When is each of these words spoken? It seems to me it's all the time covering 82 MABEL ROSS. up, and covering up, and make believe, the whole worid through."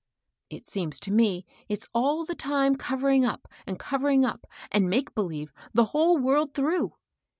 It 0.49 0.65
seems 0.65 0.99
to 1.01 1.11
me 1.11 1.45
it's 1.69 1.87
all 1.93 2.25
the 2.25 2.33
time 2.33 2.75
covering 2.75 3.23
82 3.23 3.27
MABEL 3.27 3.31
ROSS. 3.31 3.53
up, 3.53 3.67
and 3.67 3.79
covering 3.79 4.25
up, 4.25 4.47
and 4.71 4.89
make 4.89 5.13
believe, 5.13 5.53
the 5.75 5.85
whole 5.93 6.17
worid 6.17 6.55
through." 6.55 6.95